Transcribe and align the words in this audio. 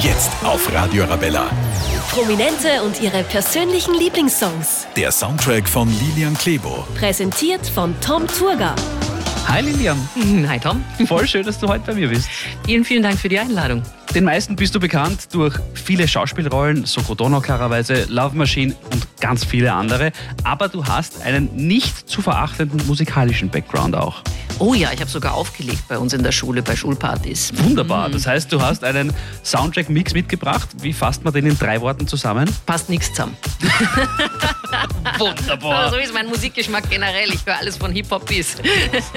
Jetzt 0.00 0.30
auf 0.44 0.72
Radio 0.72 1.04
Arabella. 1.04 1.50
Prominente 2.10 2.82
und 2.84 3.00
ihre 3.00 3.22
persönlichen 3.24 3.94
Lieblingssongs. 3.94 4.86
Der 4.96 5.10
Soundtrack 5.10 5.68
von 5.68 5.88
Lilian 6.00 6.36
Klebo. 6.36 6.86
Präsentiert 6.94 7.66
von 7.66 7.94
Tom 8.00 8.26
Turga. 8.26 8.74
Hi 9.48 9.62
Lilian, 9.62 9.98
Hi 10.48 10.58
Tom. 10.60 10.84
voll 11.06 11.26
schön, 11.26 11.44
dass 11.44 11.58
du 11.58 11.68
heute 11.68 11.84
bei 11.86 11.94
mir 11.94 12.08
bist. 12.08 12.28
Vielen, 12.64 12.84
vielen 12.84 13.02
Dank 13.02 13.18
für 13.18 13.28
die 13.28 13.38
Einladung. 13.38 13.82
Den 14.14 14.24
meisten 14.24 14.56
bist 14.56 14.74
du 14.74 14.80
bekannt 14.80 15.28
durch 15.32 15.54
viele 15.74 16.06
Schauspielrollen, 16.06 16.84
Soko 16.84 17.14
Donau 17.14 17.40
klarerweise, 17.40 18.04
Love 18.08 18.36
Machine 18.36 18.74
und 18.92 19.06
ganz 19.20 19.44
viele 19.44 19.72
andere. 19.72 20.12
Aber 20.44 20.68
du 20.68 20.84
hast 20.84 21.22
einen 21.22 21.54
nicht 21.56 22.08
zu 22.08 22.22
verachtenden 22.22 22.86
musikalischen 22.86 23.48
Background 23.48 23.96
auch. 23.96 24.22
Oh 24.58 24.74
ja, 24.74 24.92
ich 24.92 25.00
habe 25.00 25.10
sogar 25.10 25.34
aufgelegt 25.34 25.84
bei 25.88 25.98
uns 25.98 26.12
in 26.12 26.22
der 26.22 26.32
Schule, 26.32 26.62
bei 26.62 26.74
Schulpartys. 26.74 27.52
Wunderbar. 27.56 28.10
Das 28.10 28.26
heißt, 28.26 28.52
du 28.52 28.60
hast 28.60 28.82
einen 28.82 29.12
Soundtrack-Mix 29.44 30.14
mitgebracht. 30.14 30.68
Wie 30.80 30.92
fasst 30.92 31.24
man 31.24 31.32
den 31.32 31.46
in 31.46 31.58
drei 31.58 31.80
Worten 31.80 32.08
zusammen? 32.08 32.48
Passt 32.66 32.88
nichts 32.88 33.08
zusammen. 33.10 33.36
Wunderbar. 35.18 35.74
Aber 35.74 35.90
so 35.90 35.96
ist 35.96 36.12
mein 36.12 36.26
Musikgeschmack 36.26 36.90
generell. 36.90 37.32
Ich 37.32 37.46
höre 37.46 37.56
alles 37.56 37.76
von 37.76 37.92
Hip-Hop 37.92 38.26
bis. 38.26 38.56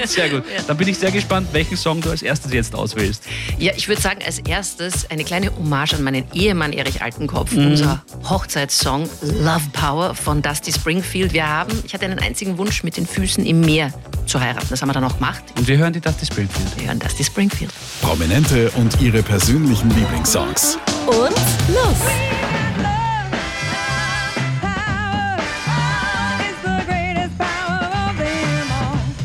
Sehr 0.04 0.30
gut. 0.30 0.44
Dann 0.66 0.76
bin 0.76 0.88
ich 0.88 0.98
sehr 0.98 1.10
gespannt, 1.10 1.48
welchen 1.52 1.76
Song 1.76 2.00
du 2.00 2.10
als 2.10 2.22
erstes 2.22 2.52
jetzt 2.52 2.74
auswählst. 2.74 3.24
Ja, 3.58 3.72
ich 3.76 3.88
würde 3.88 4.00
sagen, 4.00 4.20
als 4.24 4.38
erstes 4.38 5.10
eine 5.10 5.24
kleine 5.24 5.54
Hommage 5.54 5.94
an 5.94 6.02
meinen 6.02 6.24
Ehemann 6.32 6.72
Erich 6.72 7.02
Altenkopf. 7.02 7.52
Unser 7.52 8.02
Hochzeitssong 8.28 9.08
Love 9.22 9.68
Power 9.72 10.14
von 10.14 10.42
Dusty 10.42 10.72
Springfield. 10.72 11.32
Wir 11.32 11.48
haben, 11.48 11.72
ich 11.84 11.94
hatte 11.94 12.04
einen 12.04 12.18
einzigen 12.18 12.58
Wunsch, 12.58 12.82
mit 12.82 12.96
den 12.96 13.06
Füßen 13.06 13.44
im 13.44 13.60
Meer 13.60 13.92
zu 14.26 14.40
heiraten. 14.40 14.66
Das 14.70 14.80
haben 14.82 14.88
wir 14.88 14.94
dann 14.94 15.04
auch 15.04 15.14
gemacht. 15.14 15.42
Und 15.56 15.66
wir 15.68 15.78
hören 15.78 15.92
die 15.92 16.00
Dusty 16.00 16.26
Springfield. 16.26 16.78
Wir 16.78 16.88
hören 16.88 16.98
Dusty 16.98 17.24
Springfield. 17.24 17.72
Prominente 18.00 18.70
und 18.72 19.00
ihre 19.00 19.22
persönlichen 19.22 19.90
Lieblingssongs. 19.90 20.78
Und 21.06 21.36
los! 21.68 21.96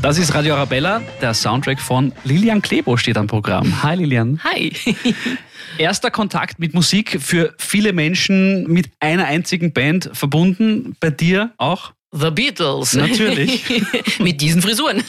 Das 0.08 0.18
ist 0.18 0.34
Radio 0.34 0.54
Arabella, 0.54 1.02
der 1.22 1.34
Soundtrack 1.34 1.82
von 1.82 2.14
Lilian 2.24 2.62
Klebo 2.62 2.96
steht 2.96 3.18
am 3.18 3.28
Programm. 3.28 3.84
Hi 3.84 3.96
Lilian. 3.96 4.40
Hi. 4.44 4.72
Erster 5.78 6.12
Kontakt 6.12 6.60
mit 6.60 6.74
Musik 6.74 7.18
für 7.20 7.54
viele 7.58 7.92
Menschen 7.92 8.72
mit 8.72 8.90
einer 9.02 9.26
einzigen 9.26 9.74
Band 9.74 10.10
verbunden. 10.14 10.96
Bei 11.02 11.10
dir 11.10 11.52
auch? 11.58 11.92
The 12.14 12.32
Beatles. 12.32 12.94
Natürlich. 12.94 13.84
mit 14.20 14.40
diesen 14.40 14.62
Frisuren. 14.62 15.04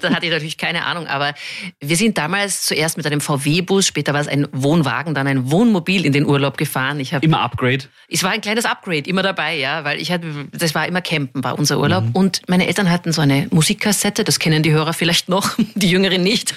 da 0.00 0.10
hatte 0.10 0.26
ich 0.26 0.32
natürlich 0.32 0.56
keine 0.56 0.84
Ahnung. 0.84 1.08
Aber 1.08 1.34
wir 1.80 1.96
sind 1.96 2.16
damals 2.18 2.64
zuerst 2.64 2.96
mit 2.96 3.04
einem 3.04 3.20
VW-Bus, 3.20 3.86
später 3.86 4.14
war 4.14 4.20
es 4.20 4.28
ein 4.28 4.46
Wohnwagen, 4.52 5.12
dann 5.14 5.26
ein 5.26 5.50
Wohnmobil 5.50 6.06
in 6.06 6.12
den 6.12 6.24
Urlaub 6.24 6.56
gefahren. 6.56 7.00
Ich 7.00 7.12
Immer 7.12 7.40
Upgrade. 7.40 7.84
es 8.08 8.22
war 8.22 8.30
ein 8.30 8.40
kleines 8.40 8.64
Upgrade, 8.64 9.08
immer 9.10 9.24
dabei, 9.24 9.56
ja, 9.56 9.82
weil 9.82 10.00
ich 10.00 10.12
hatte, 10.12 10.48
das 10.52 10.74
war 10.74 10.86
immer 10.86 11.00
Campen, 11.00 11.42
war 11.42 11.58
unser 11.58 11.80
Urlaub. 11.80 12.04
Und 12.12 12.42
meine 12.46 12.68
Eltern 12.68 12.90
hatten 12.90 13.12
so 13.12 13.22
eine 13.22 13.48
Musikkassette, 13.50 14.22
das 14.22 14.38
kennen 14.38 14.62
die 14.62 14.70
Hörer 14.70 14.92
vielleicht 14.92 15.28
noch, 15.28 15.56
die 15.74 15.90
Jüngeren 15.90 16.22
nicht. 16.22 16.54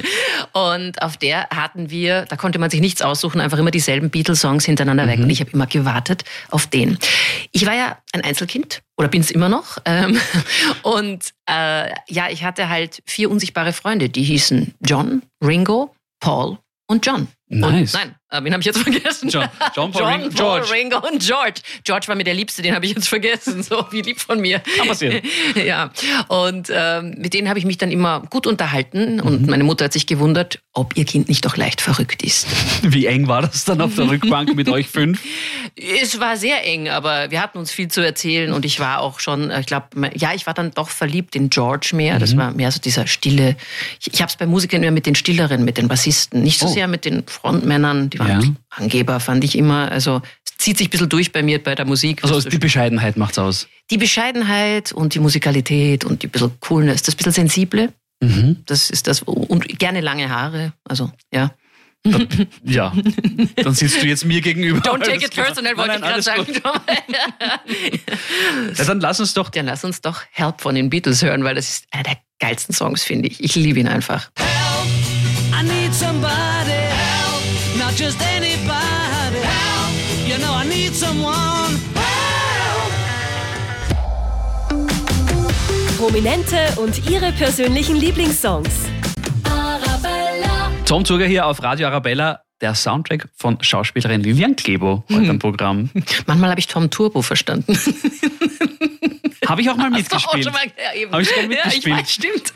Und 0.54 1.02
auf 1.02 1.18
der 1.18 1.50
hatten 1.50 1.90
wir, 1.90 2.26
da 2.26 2.36
konnte 2.36 2.60
man 2.60 2.70
sich 2.70 2.80
nichts 2.80 3.02
aussuchen, 3.02 3.42
einfach 3.42 3.58
immer 3.58 3.72
dieselben 3.72 4.12
Beatles-Songs 4.12 4.66
hintereinander 4.66 5.08
weg. 5.08 5.20
Und 5.20 5.32
ich 5.32 5.40
habe 5.40 5.50
immer 5.50 5.66
gewartet 5.66 6.26
auf 6.52 6.68
den. 6.68 7.00
Ich 7.52 7.66
war 7.66 7.74
ja 7.74 7.98
ein 8.14 8.22
Einzelkind 8.22 8.84
oder 9.00 9.08
bin 9.08 9.22
es 9.22 9.32
immer 9.32 9.50
noch. 9.50 9.79
Ähm, 9.86 10.20
und 10.84 11.34
äh, 11.50 11.92
ja, 12.08 12.30
ich 12.30 12.44
hatte 12.44 12.70
halt 12.70 13.02
vier 13.06 13.30
unsichtbare 13.30 13.74
Freunde, 13.74 14.10
die 14.10 14.24
hießen 14.24 14.76
John, 14.86 15.24
Ringo, 15.44 15.96
Paul 16.20 16.58
und 16.88 17.06
John. 17.06 17.28
Nice. 17.48 17.96
Und, 17.96 18.02
nein, 18.02 18.16
äh, 18.32 18.44
wen 18.44 18.52
habe 18.54 18.62
ich 18.62 18.66
jetzt 18.66 18.80
vergessen? 18.80 19.30
John- 19.30 19.48
John, 19.76 19.92
Paul, 19.92 20.02
John, 20.02 20.12
Ringo, 20.22 20.30
Paul, 20.30 20.60
George. 20.62 20.72
Ringo 20.74 20.98
und 21.08 21.20
George. 21.26 21.62
George 21.84 22.08
war 22.08 22.16
mir 22.16 22.24
der 22.24 22.34
Liebste, 22.34 22.62
den 22.62 22.76
habe 22.76 22.86
ich 22.86 22.94
jetzt 22.96 23.08
vergessen. 23.10 23.64
So, 23.64 23.86
wie 23.92 24.02
lieb 24.02 24.20
von 24.20 24.40
mir. 24.40 24.60
Kann 24.78 24.88
passieren. 24.88 25.22
Ja, 25.56 25.92
und 26.28 26.70
ähm, 26.74 27.16
mit 27.18 27.34
denen 27.34 27.50
habe 27.50 27.60
ich 27.60 27.66
mich 27.66 27.78
dann 27.78 27.92
immer 27.92 28.22
gut 28.30 28.48
unterhalten. 28.48 29.20
Und 29.20 29.48
meine 29.48 29.64
Mutter 29.64 29.86
hat 29.86 29.94
sich 29.94 30.06
gewundert, 30.08 30.60
ob 30.74 30.96
ihr 30.96 31.06
Kind 31.06 31.28
nicht 31.28 31.44
doch 31.46 31.58
leicht 31.58 31.82
verrückt 31.82 32.22
ist. 32.24 32.48
Wie 32.84 33.06
eng 33.08 33.28
war 33.28 33.42
das 33.42 33.66
dann 33.66 33.82
auf 33.82 33.96
der 33.96 34.10
Rückbank 34.10 34.56
mit 34.56 34.70
euch 34.70 34.88
fünf? 34.88 35.22
Es 36.02 36.20
war 36.20 36.36
sehr 36.36 36.66
eng, 36.66 36.90
aber 36.90 37.30
wir 37.32 37.42
hatten 37.42 37.58
uns 37.60 37.72
viel 37.72 37.90
zu 37.90 38.02
erzählen 38.02 38.52
und 38.54 38.66
ich 38.66 38.80
war 38.80 39.00
auch 39.02 39.20
schon, 39.20 39.52
äh, 39.52 39.60
ich 39.60 39.66
glaube, 39.68 39.88
ja, 40.16 40.34
ich 40.34 40.46
war 40.48 40.54
dann 40.54 40.72
doch 40.72 40.90
verliebt 40.90 41.36
in 41.36 41.50
George 41.50 41.92
mehr. 41.94 42.18
Das 42.20 42.36
war 42.36 42.52
mehr 42.52 42.72
so 42.72 42.80
dieser 42.80 43.06
stille. 43.08 43.56
Ich, 44.00 44.12
ich 44.14 44.22
habe 44.22 44.30
es 44.30 44.36
bei 44.36 44.46
Musikern 44.48 44.82
immer 44.82 44.92
mit 44.92 45.06
den 45.06 45.16
Stilleren, 45.16 45.64
mit 45.64 45.78
den 45.78 45.88
Bassisten, 45.88 46.42
nicht 46.44 46.60
so 46.60 46.66
Oh. 46.68 46.74
sehr 46.74 46.88
mit 46.88 47.06
den 47.06 47.26
Frontmännern. 47.28 48.10
Waren 48.20 48.42
Ja. 48.42 48.50
Angeber, 48.70 49.20
fand 49.20 49.44
ich 49.44 49.58
immer. 49.58 49.92
Also 49.92 50.22
es 50.46 50.58
zieht 50.58 50.78
sich 50.78 50.88
ein 50.88 50.92
bisschen 50.92 51.10
durch 51.10 51.32
bei 51.32 51.42
mir 51.42 51.62
bei 51.64 51.74
der 51.76 51.86
Musik. 51.86 52.24
Also 52.24 52.42
die 52.48 52.58
Bescheidenheit 52.58 53.18
macht's 53.18 53.40
aus. 53.40 53.68
die 53.90 53.98
Bescheidenheit 53.98 54.92
und 54.92 55.16
die 55.16 55.20
Musikalität 55.20 56.04
und 56.06 56.22
die 56.22 56.28
bisschen 56.28 56.52
Coolness, 56.60 57.02
das 57.04 57.16
bisschen 57.16 57.32
Sensible, 57.32 57.92
Mhm. 58.22 58.58
das 58.66 58.90
ist 58.90 59.08
das. 59.08 59.22
Und 59.24 59.80
gerne 59.80 60.02
lange 60.02 60.30
Haare. 60.30 60.74
Also, 60.84 61.12
ja. 61.34 61.52
Ja, 62.64 62.94
dann 63.58 63.74
sitzt 63.74 64.02
du 64.02 64.08
jetzt 64.08 64.24
mir 64.26 64.40
gegenüber. 64.42 64.80
Don't 64.80 65.04
take 65.04 65.26
it 65.26 65.34
personal, 65.36 65.76
wollte 65.76 65.96
ich 65.96 66.02
gerade 66.02 66.22
sagen. 66.22 66.46
Ja, 68.78 68.84
dann 68.86 69.00
lass 69.00 69.20
uns 69.20 69.34
doch 69.34 69.50
Dann 69.50 69.66
lass 69.66 69.84
uns 69.84 70.02
doch 70.02 70.22
Help 70.32 70.62
von 70.62 70.76
den 70.76 70.90
Beatles 70.90 71.22
hören, 71.22 71.44
weil 71.44 71.56
das 71.56 71.70
ist 71.70 71.86
einer 71.92 72.04
der 72.04 72.18
geilsten 72.40 72.74
Songs, 72.74 73.04
finde 73.04 73.28
ich. 73.30 73.44
Ich 73.44 73.56
liebe 73.56 73.80
ihn 73.80 73.88
einfach. 73.88 74.30
I 74.40 75.64
need 75.64 75.94
somebody 75.94 76.30
help, 76.72 76.89
not 77.90 77.98
just 77.98 78.22
anybody 78.22 79.40
help. 79.42 79.94
You 80.28 80.38
know 80.38 80.54
I 80.54 80.66
need 80.66 80.94
someone 80.94 81.76
help. 81.96 82.92
Prominente 85.98 86.58
und 86.78 87.10
ihre 87.10 87.32
persönlichen 87.32 87.96
Lieblingssongs. 87.96 88.70
Arabella. 89.44 90.72
Tom 90.86 91.04
Zuger 91.04 91.26
hier 91.26 91.46
auf 91.48 91.62
Radio 91.64 91.88
Arabella, 91.88 92.42
der 92.62 92.76
Soundtrack 92.76 93.30
von 93.36 93.58
Schauspielerin 93.62 94.22
Lilian 94.22 94.56
Klebo 94.56 95.04
heute 95.12 95.30
am 95.30 95.40
Programm. 95.40 95.90
Manchmal 96.28 96.50
habe 96.52 96.60
ich 96.60 96.68
Tom 96.68 96.90
Turbo 96.90 97.22
verstanden. 97.22 97.78
Habe 99.48 99.62
ich 99.62 99.70
auch 99.72 99.78
mal 99.78 99.88
Auch 99.88 99.98
mitgespielt. 99.98 100.44
schon 100.44 100.54
mal, 100.54 100.62
ja, 100.66 101.00
eben. 101.02 101.12
Hab 101.12 101.22
ich 101.22 101.30
sogar 101.30 101.44
Ja, 101.46 101.50
ich 101.74 101.84
mitgespielt. 101.84 101.98
weiß, 101.98 102.12
stimmt. 102.14 102.54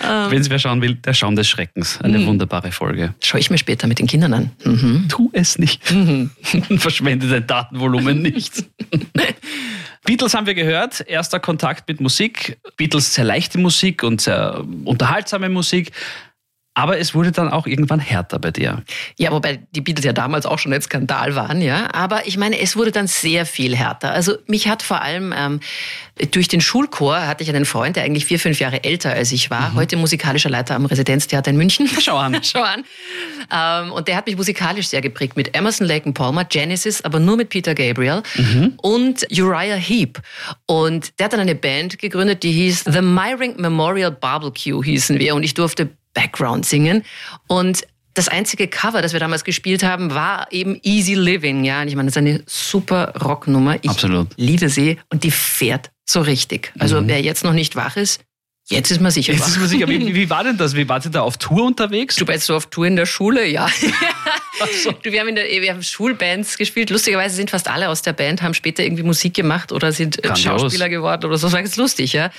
Wenn 0.32 0.40
es 0.40 0.50
wer 0.50 0.58
schauen 0.58 0.82
will, 0.82 0.94
der 0.96 1.14
Schaum 1.14 1.36
des 1.36 1.46
Schreckens. 1.48 2.00
Eine 2.00 2.18
Mhm. 2.18 2.26
wunderbare 2.26 2.72
Folge. 2.72 3.14
Schaue 3.22 3.38
ich 3.38 3.48
mir 3.48 3.58
später 3.58 3.86
mit 3.86 4.00
den 4.00 4.08
Kindern 4.08 4.34
an. 4.34 4.50
Mhm. 4.64 5.06
Tu 5.08 5.30
es 5.34 5.56
nicht. 5.60 5.82
Verschwende 6.78 7.28
dein 7.28 7.46
Datenvolumen 7.46 8.22
nicht. 8.22 8.64
Beatles 10.04 10.34
haben 10.34 10.46
wir 10.46 10.54
gehört. 10.54 11.00
Erster 11.06 11.38
Kontakt 11.38 11.86
mit 11.88 12.00
Musik. 12.00 12.58
Beatles 12.76 13.14
sehr 13.14 13.24
leichte 13.24 13.58
Musik 13.58 14.02
und 14.02 14.20
sehr 14.20 14.64
unterhaltsame 14.84 15.48
Musik. 15.48 15.92
Aber 16.76 16.98
es 16.98 17.14
wurde 17.14 17.32
dann 17.32 17.48
auch 17.48 17.66
irgendwann 17.66 18.00
härter 18.00 18.38
bei 18.38 18.50
dir. 18.50 18.82
Ja, 19.18 19.32
wobei 19.32 19.60
die 19.70 19.80
Beatles 19.80 20.04
ja 20.04 20.12
damals 20.12 20.44
auch 20.44 20.58
schon 20.58 20.74
ein 20.74 20.82
Skandal 20.82 21.34
waren, 21.34 21.62
ja. 21.62 21.88
Aber 21.94 22.26
ich 22.26 22.36
meine, 22.36 22.60
es 22.60 22.76
wurde 22.76 22.92
dann 22.92 23.06
sehr 23.06 23.46
viel 23.46 23.74
härter. 23.74 24.12
Also 24.12 24.36
mich 24.46 24.68
hat 24.68 24.82
vor 24.82 25.00
allem 25.00 25.32
ähm, 25.34 25.60
durch 26.32 26.48
den 26.48 26.60
Schulchor 26.60 27.26
hatte 27.26 27.42
ich 27.42 27.48
einen 27.48 27.64
Freund, 27.64 27.96
der 27.96 28.04
eigentlich 28.04 28.26
vier, 28.26 28.38
fünf 28.38 28.60
Jahre 28.60 28.84
älter 28.84 29.10
als 29.10 29.32
ich 29.32 29.48
war, 29.50 29.72
heute 29.72 29.96
musikalischer 29.96 30.50
Leiter 30.50 30.74
am 30.74 30.84
Residenztheater 30.84 31.50
in 31.50 31.56
München. 31.56 31.88
Schau 32.00 32.18
an. 32.18 32.38
Schau 32.42 32.60
an. 32.60 32.84
Ähm, 33.50 33.92
und 33.92 34.06
der 34.06 34.16
hat 34.16 34.26
mich 34.26 34.36
musikalisch 34.36 34.88
sehr 34.88 35.00
geprägt 35.00 35.34
mit 35.34 35.56
Emerson, 35.56 35.86
Lake 35.86 36.04
and 36.04 36.14
Palmer, 36.14 36.44
Genesis, 36.44 37.00
aber 37.00 37.20
nur 37.20 37.38
mit 37.38 37.48
Peter 37.48 37.74
Gabriel 37.74 38.22
und 38.82 39.26
Uriah 39.30 39.76
Heep. 39.76 40.20
Und 40.66 41.18
der 41.18 41.24
hat 41.24 41.32
dann 41.32 41.40
eine 41.40 41.54
Band 41.54 41.98
gegründet, 41.98 42.42
die 42.42 42.52
hieß 42.52 42.84
The 42.84 43.00
Myring 43.00 43.58
Memorial 43.58 44.10
Barbecue 44.10 44.84
hießen 44.84 45.18
wir. 45.18 45.34
Und 45.34 45.42
ich 45.42 45.54
durfte 45.54 45.88
Background 46.16 46.66
singen. 46.66 47.04
Und 47.46 47.86
das 48.14 48.28
einzige 48.28 48.66
Cover, 48.66 49.02
das 49.02 49.12
wir 49.12 49.20
damals 49.20 49.44
gespielt 49.44 49.82
haben, 49.82 50.14
war 50.14 50.50
eben 50.50 50.80
Easy 50.82 51.14
Living. 51.14 51.64
Ja, 51.64 51.82
und 51.82 51.88
ich 51.88 51.94
meine, 51.94 52.06
das 52.06 52.14
ist 52.14 52.18
eine 52.18 52.42
super 52.46 53.12
Rocknummer. 53.22 53.76
Ich 53.82 53.90
Absolut. 53.90 54.28
liebe 54.36 54.68
sie 54.70 54.98
und 55.10 55.22
die 55.22 55.30
fährt 55.30 55.90
so 56.04 56.22
richtig. 56.22 56.72
Also 56.78 57.06
wer 57.06 57.20
jetzt 57.20 57.44
noch 57.44 57.52
nicht 57.52 57.76
wach 57.76 57.96
ist, 57.96 58.22
jetzt 58.68 58.90
ist 58.90 59.00
man 59.00 59.10
sicher 59.10 59.34
Jetzt 59.34 59.48
ist 59.48 59.58
man 59.58 59.68
sicher, 59.68 59.86
wie, 59.86 60.14
wie 60.14 60.30
war 60.30 60.44
denn 60.44 60.56
das? 60.56 60.74
Wie 60.74 60.88
wart 60.88 61.04
ihr 61.04 61.10
da 61.10 61.20
auf 61.20 61.36
Tour 61.36 61.66
unterwegs? 61.66 62.16
Du 62.16 62.26
warst 62.26 62.46
so 62.46 62.56
auf 62.56 62.66
Tour 62.66 62.86
in 62.86 62.96
der 62.96 63.06
Schule, 63.06 63.46
ja. 63.46 63.68
Du, 65.02 65.12
wir, 65.12 65.20
haben 65.20 65.28
in 65.28 65.34
der, 65.34 65.44
wir 65.44 65.70
haben 65.70 65.82
Schulbands 65.82 66.56
gespielt. 66.56 66.88
Lustigerweise 66.88 67.36
sind 67.36 67.50
fast 67.50 67.68
alle 67.68 67.90
aus 67.90 68.00
der 68.00 68.14
Band, 68.14 68.40
haben 68.40 68.54
später 68.54 68.82
irgendwie 68.82 69.02
Musik 69.02 69.34
gemacht 69.34 69.70
oder 69.70 69.92
sind 69.92 70.16
äh, 70.18 70.22
Grandios. 70.22 70.62
Schauspieler 70.62 70.88
geworden 70.88 71.26
oder 71.26 71.36
so. 71.36 71.48
Das 71.48 71.52
war 71.52 71.60
ganz 71.60 71.76
lustig, 71.76 72.14
ja. 72.14 72.30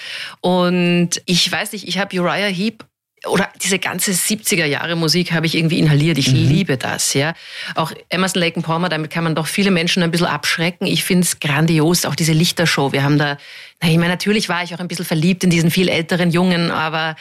Und 0.42 1.22
ich 1.26 1.52
weiß 1.52 1.74
nicht, 1.74 1.88
ich 1.88 2.00
habe 2.00 2.20
Uriah 2.20 2.48
Heep 2.48 2.84
oder 3.26 3.50
diese 3.64 3.80
ganze 3.80 4.12
70er 4.12 4.66
Jahre 4.66 4.96
Musik 4.96 5.32
habe 5.32 5.48
ich 5.48 5.56
irgendwie 5.56 5.80
inhaliert. 5.80 6.18
Ich 6.18 6.28
liebe 6.28 6.78
das, 6.78 7.14
ja. 7.14 7.34
Auch 7.76 7.92
Emerson 8.10 8.42
Lake 8.42 8.58
and 8.58 8.66
Palmer, 8.66 8.90
damit 8.90 9.10
kann 9.12 9.24
man 9.24 9.34
doch 9.34 9.48
viele 9.48 9.72
Menschen 9.72 10.04
ein 10.04 10.12
bisschen 10.12 10.28
abschrecken. 10.28 10.86
Ich 10.86 11.04
finde 11.04 11.24
es 11.24 11.40
grandios, 11.40 12.06
auch 12.06 12.16
diese 12.16 12.32
Lichtershow. 12.34 12.92
Wir 12.92 13.04
haben 13.04 13.18
da, 13.18 13.38
na, 13.82 13.90
ich 13.90 13.98
meine, 13.98 14.10
natürlich 14.10 14.50
war 14.50 14.64
ich 14.64 14.74
auch 14.76 14.80
ein 14.80 14.88
bisschen 14.88 15.06
verliebt 15.06 15.44
in 15.44 15.50
diesen 15.50 15.72
viel 15.72 15.90
älteren 15.90 16.30
Jungen, 16.30 16.70
aber 16.70 17.16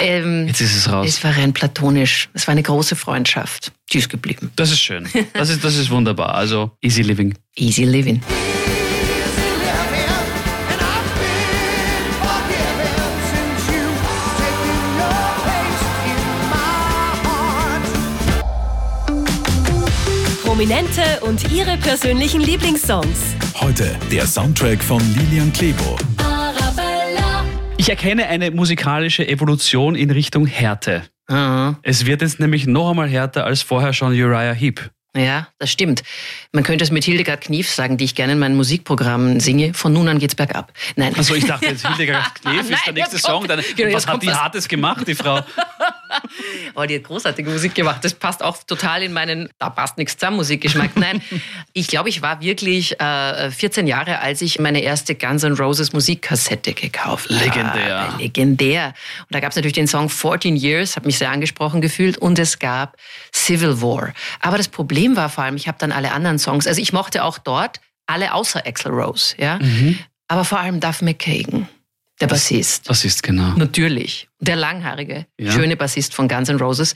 ähm, 0.00 0.46
Jetzt 0.46 0.60
ist 0.60 0.76
es 0.76 0.90
raus. 0.90 1.06
es 1.08 1.24
war 1.24 1.36
rein 1.36 1.52
platonisch. 1.52 2.28
Es 2.34 2.46
war 2.46 2.52
eine 2.52 2.62
große 2.62 2.94
Freundschaft. 2.94 3.72
Die 3.92 3.98
ist 3.98 4.08
geblieben. 4.08 4.52
Das 4.56 4.70
ist 4.70 4.80
schön. 4.80 5.08
Das 5.34 5.50
ist, 5.50 5.64
das 5.64 5.76
ist 5.76 5.90
wunderbar. 5.90 6.34
Also 6.36 6.70
easy 6.80 7.02
living. 7.02 7.34
Easy 7.56 7.84
living. 7.84 8.22
Prominente 20.52 21.02
und 21.22 21.50
ihre 21.50 21.78
persönlichen 21.78 22.42
Lieblingssongs. 22.42 23.34
Heute 23.58 23.96
der 24.10 24.26
Soundtrack 24.26 24.82
von 24.82 25.00
Lilian 25.14 25.50
Klebo. 25.50 25.96
Arabella. 26.18 27.42
Ich 27.78 27.88
erkenne 27.88 28.26
eine 28.26 28.50
musikalische 28.50 29.26
Evolution 29.26 29.94
in 29.94 30.10
Richtung 30.10 30.44
Härte. 30.46 31.04
Ah. 31.26 31.76
Es 31.82 32.04
wird 32.04 32.20
jetzt 32.20 32.38
nämlich 32.38 32.66
noch 32.66 32.90
einmal 32.90 33.08
härter 33.08 33.46
als 33.46 33.62
vorher 33.62 33.94
schon 33.94 34.12
Uriah 34.12 34.52
Heep. 34.52 34.90
Ja, 35.16 35.48
das 35.58 35.72
stimmt. 35.72 36.02
Man 36.52 36.64
könnte 36.64 36.84
es 36.84 36.90
mit 36.90 37.04
Hildegard 37.04 37.40
Knief 37.40 37.70
sagen, 37.70 37.96
die 37.96 38.04
ich 38.04 38.14
gerne 38.14 38.34
in 38.34 38.38
meinen 38.38 38.56
Musikprogrammen 38.56 39.40
singe. 39.40 39.72
Von 39.72 39.94
nun 39.94 40.06
an 40.08 40.18
geht's 40.18 40.34
bergab. 40.34 40.74
Nein. 40.96 41.14
Also 41.16 41.34
ich 41.34 41.46
dachte 41.46 41.64
jetzt, 41.64 41.86
Hildegard 41.86 42.34
Knef 42.42 42.60
ist 42.60 42.68
der 42.68 42.78
Nein, 42.88 42.94
nächste 42.96 43.16
jetzt 43.16 43.24
Song. 43.24 43.48
Dann, 43.48 43.62
genau, 43.74 43.94
was 43.94 44.06
hat 44.06 44.22
die 44.22 44.26
was. 44.26 44.38
Hartes 44.38 44.68
gemacht, 44.68 45.08
die 45.08 45.14
Frau? 45.14 45.40
Oh, 46.74 46.84
die 46.84 46.96
hat 46.96 47.04
großartige 47.04 47.50
Musik 47.50 47.74
gemacht. 47.74 48.02
Das 48.02 48.14
passt 48.14 48.42
auch 48.42 48.56
total 48.64 49.02
in 49.02 49.12
meinen, 49.12 49.50
da 49.58 49.68
passt 49.68 49.98
nichts 49.98 50.16
zusammen, 50.16 50.38
Musikgeschmack. 50.38 50.96
Nein, 50.96 51.20
ich 51.72 51.86
glaube, 51.86 52.08
ich 52.08 52.22
war 52.22 52.40
wirklich 52.40 52.98
äh, 53.00 53.50
14 53.50 53.86
Jahre, 53.86 54.20
als 54.20 54.40
ich 54.40 54.58
meine 54.58 54.80
erste 54.80 55.14
Guns 55.14 55.42
N' 55.42 55.54
Roses 55.54 55.92
Musikkassette 55.92 56.72
gekauft 56.72 57.28
habe. 57.30 57.44
Legendär. 57.44 58.14
Legendär. 58.18 58.86
Und 59.20 59.34
da 59.34 59.40
gab 59.40 59.50
es 59.50 59.56
natürlich 59.56 59.74
den 59.74 59.86
Song 59.86 60.08
14 60.08 60.56
Years, 60.56 60.96
hat 60.96 61.04
mich 61.04 61.18
sehr 61.18 61.30
angesprochen 61.30 61.80
gefühlt. 61.80 62.18
Und 62.18 62.38
es 62.38 62.58
gab 62.58 62.96
Civil 63.34 63.82
War. 63.82 64.14
Aber 64.40 64.56
das 64.56 64.68
Problem 64.68 65.16
war 65.16 65.28
vor 65.28 65.44
allem, 65.44 65.56
ich 65.56 65.68
habe 65.68 65.78
dann 65.78 65.92
alle 65.92 66.12
anderen 66.12 66.38
Songs, 66.38 66.66
also 66.66 66.80
ich 66.80 66.92
mochte 66.92 67.24
auch 67.24 67.38
dort 67.38 67.80
alle 68.06 68.34
außer 68.34 68.66
Axl 68.66 68.88
Rose, 68.88 69.34
ja. 69.38 69.58
Aber 70.28 70.44
vor 70.44 70.58
allem 70.60 70.80
Duff 70.80 71.02
McKagan, 71.02 71.68
der 72.22 72.28
Bassist. 72.28 72.88
Das 72.88 73.04
ist 73.04 73.22
genau. 73.22 73.52
Natürlich. 73.56 74.28
Der 74.40 74.56
langhaarige, 74.56 75.26
Ja. 75.38 75.52
schöne 75.52 75.76
Bassist 75.76 76.14
von 76.14 76.26
Guns 76.28 76.48
N' 76.48 76.56
Roses, 76.58 76.94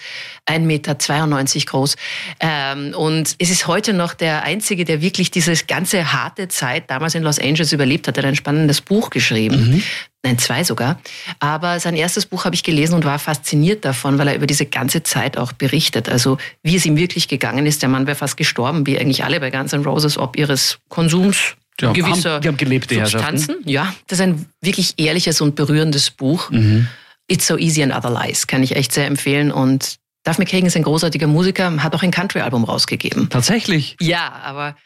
1,92 0.48 0.64
Meter 0.66 1.70
groß. 1.70 1.96
Ähm, 2.40 2.94
und 2.96 3.34
es 3.38 3.50
ist 3.50 3.66
heute 3.66 3.92
noch 3.92 4.14
der 4.14 4.42
Einzige, 4.44 4.84
der 4.84 5.00
wirklich 5.02 5.30
diese 5.30 5.54
ganze 5.66 6.12
harte 6.12 6.48
Zeit 6.48 6.90
damals 6.90 7.14
in 7.14 7.22
Los 7.22 7.38
Angeles 7.38 7.72
überlebt 7.72 8.08
hat. 8.08 8.16
Er 8.16 8.22
hat 8.22 8.28
ein 8.28 8.36
spannendes 8.36 8.80
Buch 8.80 9.10
geschrieben. 9.10 9.82
Nein, 10.24 10.38
zwei 10.38 10.64
sogar. 10.64 10.98
Aber 11.38 11.78
sein 11.78 11.94
erstes 11.94 12.26
Buch 12.26 12.44
habe 12.44 12.54
ich 12.56 12.64
gelesen 12.64 12.94
und 12.94 13.04
war 13.04 13.18
fasziniert 13.18 13.84
davon, 13.84 14.18
weil 14.18 14.28
er 14.28 14.34
über 14.34 14.46
diese 14.46 14.66
ganze 14.66 15.02
Zeit 15.04 15.36
auch 15.38 15.52
berichtet. 15.52 16.08
Also 16.08 16.38
wie 16.64 16.74
es 16.76 16.84
ihm 16.86 16.96
wirklich 16.96 17.28
gegangen 17.28 17.66
ist. 17.66 17.82
Der 17.82 17.88
Mann 17.88 18.06
wäre 18.08 18.16
fast 18.16 18.36
gestorben, 18.36 18.86
wie 18.86 18.98
eigentlich 18.98 19.22
alle 19.24 19.38
bei 19.38 19.50
Guns 19.50 19.72
N' 19.72 19.84
Roses, 19.84 20.18
ob 20.18 20.36
ihres 20.36 20.78
Konsums 20.88 21.54
Ja, 21.80 21.92
gewisser 21.92 22.34
haben- 22.34 22.42
die 22.42 22.48
haben 22.48 22.56
gelebt, 22.56 22.90
die 22.90 22.98
Herrschaften. 22.98 23.36
Substanzen. 23.38 23.68
Ja, 23.68 23.94
das 24.06 24.18
ist 24.18 24.22
ein 24.22 24.46
wirklich 24.62 24.94
ehrliches 24.98 25.40
und 25.40 25.54
berührendes 25.56 26.10
Buch. 26.10 26.50
Mhm. 26.50 26.88
It's 27.28 27.46
So 27.46 27.56
Easy 27.58 27.82
and 27.82 27.92
Other 27.94 28.10
Lies 28.10 28.46
kann 28.46 28.62
ich 28.62 28.76
echt 28.76 28.92
sehr 28.92 29.06
empfehlen. 29.06 29.50
Und 29.52 29.96
Duff 30.24 30.38
McKagan 30.38 30.66
ist 30.66 30.76
ein 30.76 30.82
großartiger 30.84 31.26
Musiker, 31.26 31.82
hat 31.82 31.94
auch 31.94 32.02
ein 32.02 32.10
Country-Album 32.10 32.64
rausgegeben. 32.64 33.28
Tatsächlich. 33.28 33.96
Ja, 34.00 34.32
aber 34.44 34.76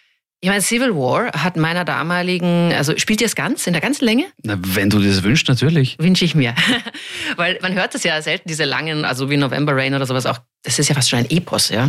ich 0.43 0.49
meine, 0.49 0.63
Civil 0.63 0.95
War 0.95 1.31
hat 1.33 1.59
meiner 1.59 1.85
damaligen, 1.85 2.73
also 2.73 2.97
spielt 2.97 3.21
ihr 3.21 3.27
es 3.27 3.35
ganz, 3.35 3.67
in 3.67 3.75
der 3.75 3.83
ganzen 3.83 4.07
Länge? 4.07 4.25
Na, 4.43 4.57
wenn 4.59 4.89
du 4.89 4.99
das 4.99 5.23
wünschst, 5.23 5.49
natürlich. 5.49 5.97
Wünsche 5.99 6.25
ich 6.25 6.35
mir. 6.35 6.55
Weil 7.37 7.59
man 7.61 7.75
hört 7.75 7.95
das 7.95 8.05
ja 8.05 8.21
selten, 8.23 8.49
diese 8.49 8.65
langen, 8.65 9.05
also 9.05 9.29
wie 9.29 9.37
November 9.37 9.77
Rain 9.77 9.95
oder 9.95 10.07
sowas 10.07 10.25
auch. 10.25 10.39
Das 10.63 10.79
ist 10.79 10.89
ja 10.89 10.95
fast 10.95 11.11
schon 11.11 11.19
ein 11.19 11.31
Epos, 11.31 11.69
ja. 11.69 11.87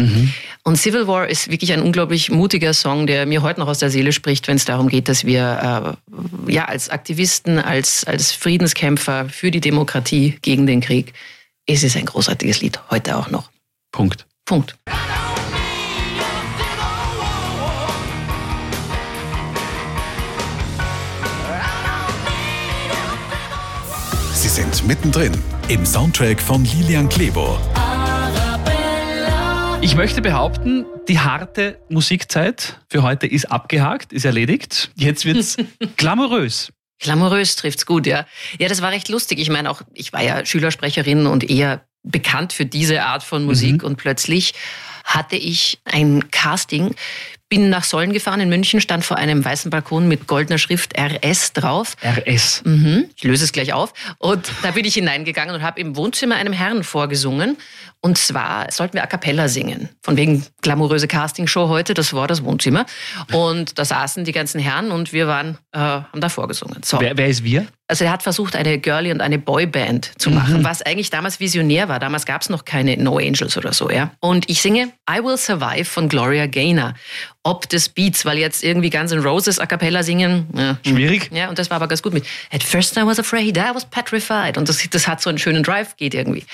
Und 0.64 0.78
Civil 0.78 1.08
War 1.08 1.28
ist 1.28 1.50
wirklich 1.50 1.72
ein 1.72 1.82
unglaublich 1.82 2.30
mutiger 2.30 2.74
Song, 2.74 3.08
der 3.08 3.26
mir 3.26 3.42
heute 3.42 3.60
noch 3.60 3.68
aus 3.68 3.80
der 3.80 3.90
Seele 3.90 4.12
spricht, 4.12 4.48
wenn 4.50 4.58
es 4.58 4.66
darum 4.66 4.90
geht, 4.90 5.08
dass 5.08 5.26
wir 5.26 5.98
äh, 6.48 6.52
ja 6.52 6.66
als 6.66 6.90
Aktivisten, 6.90 7.58
als, 7.58 8.04
als 8.04 8.34
Friedenskämpfer 8.34 9.30
für 9.30 9.52
die 9.52 9.62
Demokratie 9.62 10.38
gegen 10.42 10.68
den 10.68 10.82
Krieg, 10.82 11.14
es 11.66 11.84
ist 11.84 11.96
ein 11.96 12.06
großartiges 12.06 12.62
Lied, 12.62 12.80
heute 12.90 13.18
auch 13.18 13.30
noch. 13.30 13.50
Punkt. 13.92 14.26
Punkt. 14.46 14.76
Sie 24.42 24.50
sind 24.50 24.88
mittendrin 24.88 25.40
im 25.68 25.86
Soundtrack 25.86 26.42
von 26.42 26.66
Lilian 26.66 27.08
Klebo. 27.08 27.60
Ich 29.82 29.94
möchte 29.94 30.20
behaupten, 30.24 30.84
die 31.08 31.20
harte 31.20 31.80
Musikzeit 31.90 32.80
für 32.90 33.04
heute 33.04 33.28
ist 33.28 33.52
abgehakt, 33.52 34.12
ist 34.12 34.26
erledigt. 34.26 34.90
Jetzt 34.96 35.26
wird's 35.26 35.58
glamourös. 35.96 36.74
Glamourös 36.98 37.56
trifft's 37.56 37.86
gut, 37.86 38.08
ja. 38.08 38.26
Ja, 38.58 38.68
das 38.68 38.82
war 38.82 38.90
recht 38.90 39.10
lustig. 39.10 39.38
Ich 39.38 39.52
meine, 39.52 39.70
auch 39.70 39.84
ich 39.94 40.12
war 40.12 40.24
ja 40.24 40.44
Schülersprecherin 40.44 41.28
und 41.28 41.48
eher 41.48 41.86
bekannt 42.02 42.52
für 42.52 42.66
diese 42.66 43.04
Art 43.04 43.22
von 43.22 43.46
Musik 43.46 43.84
und 43.84 43.98
plötzlich 43.98 44.56
hatte 45.04 45.36
ich 45.36 45.82
ein 45.86 46.32
Casting, 46.32 46.96
bin 47.52 47.70
nach 47.70 47.84
Sollen 47.84 48.14
gefahren 48.14 48.40
in 48.40 48.48
München, 48.48 48.80
stand 48.80 49.04
vor 49.04 49.18
einem 49.18 49.44
weißen 49.44 49.70
Balkon 49.70 50.08
mit 50.08 50.26
goldener 50.26 50.58
Schrift 50.58 50.98
RS 50.98 51.52
drauf. 51.52 51.98
RS. 52.02 52.64
Mhm. 52.64 53.10
Ich 53.14 53.26
löse 53.26 53.44
es 53.44 53.52
gleich 53.52 53.74
auf. 53.74 53.94
Und 54.20 54.50
da 54.64 54.72
bin 54.72 54.86
ich 54.86 54.94
hineingegangen 54.94 55.54
und 55.54 55.62
habe 55.62 55.82
im 55.82 55.98
Wohnzimmer 55.98 56.36
einem 56.36 56.54
Herrn 56.54 56.86
vorgesungen. 56.86 57.58
Und 58.00 58.18
zwar 58.18 58.72
sollten 58.72 58.94
wir 58.94 59.04
a 59.04 59.06
cappella 59.06 59.50
singen. 59.50 59.90
Von 60.02 60.16
wegen 60.16 60.46
glamouröse 60.62 61.10
Castingshow 61.10 61.68
heute, 61.68 61.94
das 61.94 62.14
war 62.14 62.28
das 62.28 62.42
Wohnzimmer. 62.46 62.86
Und 63.34 63.78
da 63.78 63.84
saßen 63.84 64.24
die 64.24 64.32
ganzen 64.32 64.62
Herren 64.62 64.90
und 64.90 65.12
wir 65.12 65.28
waren, 65.28 65.58
äh, 65.74 65.80
haben 65.80 66.22
da 66.22 66.30
vorgesungen. 66.30 66.82
So. 66.84 67.02
Wer, 67.02 67.18
wer 67.18 67.28
ist 67.28 67.44
wir? 67.44 67.68
Also 67.92 68.06
er 68.06 68.12
hat 68.14 68.24
versucht, 68.24 68.56
eine 68.56 68.80
Girlie 68.80 69.12
und 69.12 69.20
eine 69.20 69.38
Boyband 69.38 70.14
zu 70.18 70.30
machen, 70.30 70.64
was 70.64 70.82
eigentlich 70.82 71.10
damals 71.10 71.42
visionär 71.42 71.90
war. 71.90 72.00
Damals 72.00 72.26
gab 72.26 72.42
es 72.42 72.48
noch 72.48 72.64
keine 72.64 72.96
No 72.96 73.18
Angels 73.18 73.58
oder 73.58 73.74
so, 73.74 73.90
ja. 73.92 74.12
Und 74.22 74.50
ich 74.50 74.62
singe 74.62 74.94
I 75.10 75.22
Will 75.22 75.36
Survive 75.36 75.84
von 75.84 76.08
Gloria 76.08 76.46
Gaynor. 76.46 76.94
Ob 77.44 77.68
des 77.68 77.90
Beats, 77.90 78.24
weil 78.24 78.38
jetzt 78.38 78.64
irgendwie 78.64 78.90
Guns 78.90 79.12
N' 79.12 79.20
Roses 79.20 79.60
a 79.60 79.66
cappella 79.66 80.04
singen. 80.04 80.48
Ja. 80.56 80.78
Schwierig. 80.88 81.30
Ja, 81.34 81.50
und 81.50 81.60
das 81.60 81.70
war 81.70 81.76
aber 81.76 81.90
ganz 81.90 82.02
gut 82.02 82.14
mit 82.14 82.26
At 82.50 82.64
first 82.64 82.96
I 82.96 83.02
was 83.06 83.20
afraid, 83.20 83.58
I 83.58 83.72
was 83.74 83.84
petrified. 83.84 84.58
Und 84.58 84.70
das, 84.70 84.88
das 84.90 85.06
hat 85.06 85.22
so 85.22 85.30
einen 85.30 85.38
schönen 85.38 85.62
Drive, 85.62 85.98
geht 85.98 86.14
irgendwie. 86.14 86.46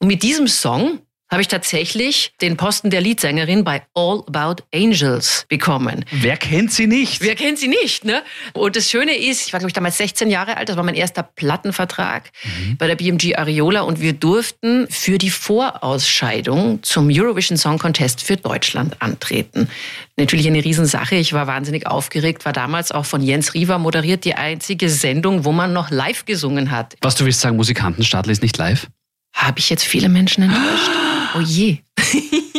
Und 0.00 0.08
mit 0.08 0.22
diesem 0.22 0.48
Song 0.48 0.98
habe 1.30 1.42
ich 1.42 1.48
tatsächlich 1.48 2.32
den 2.40 2.56
Posten 2.56 2.90
der 2.90 3.00
Leadsängerin 3.00 3.64
bei 3.64 3.82
All 3.94 4.22
About 4.26 4.62
Angels 4.74 5.46
bekommen. 5.48 6.04
Wer 6.10 6.36
kennt 6.36 6.72
sie 6.72 6.86
nicht? 6.86 7.22
Wer 7.22 7.34
kennt 7.34 7.58
sie 7.58 7.68
nicht, 7.68 8.04
ne? 8.04 8.22
Und 8.52 8.76
das 8.76 8.90
Schöne 8.90 9.16
ist, 9.16 9.46
ich 9.46 9.52
war, 9.52 9.58
glaube 9.58 9.70
ich, 9.70 9.74
damals 9.74 9.98
16 9.98 10.30
Jahre 10.30 10.56
alt, 10.56 10.68
das 10.68 10.76
war 10.76 10.84
mein 10.84 10.94
erster 10.94 11.22
Plattenvertrag 11.22 12.30
bei 12.78 12.86
der 12.86 12.94
BMG 12.94 13.36
Ariola 13.36 13.80
und 13.80 14.00
wir 14.00 14.12
durften 14.12 14.86
für 14.90 15.18
die 15.18 15.30
Vorausscheidung 15.30 16.82
zum 16.82 17.08
Eurovision 17.10 17.56
Song 17.56 17.78
Contest 17.78 18.22
für 18.22 18.36
Deutschland 18.36 19.00
antreten. 19.00 19.68
Natürlich 20.16 20.46
eine 20.46 20.64
Riesensache, 20.64 21.16
ich 21.16 21.32
war 21.32 21.46
wahnsinnig 21.46 21.86
aufgeregt, 21.86 22.44
war 22.44 22.52
damals 22.52 22.92
auch 22.92 23.06
von 23.06 23.22
Jens 23.22 23.54
Riva 23.54 23.78
moderiert, 23.78 24.24
die 24.24 24.34
einzige 24.34 24.88
Sendung, 24.88 25.44
wo 25.44 25.52
man 25.52 25.72
noch 25.72 25.90
live 25.90 26.24
gesungen 26.24 26.70
hat. 26.70 26.94
Was 27.00 27.16
du 27.16 27.24
willst 27.24 27.40
sagen, 27.40 27.56
Musikantenstadel 27.56 28.30
ist 28.30 28.42
nicht 28.42 28.56
live? 28.56 28.86
Habe 29.34 29.58
ich 29.58 29.68
jetzt 29.70 29.84
viele 29.84 30.08
Menschen 30.08 30.44
enttäuscht? 30.44 30.90
Oh 31.36 31.40
je. 31.40 31.78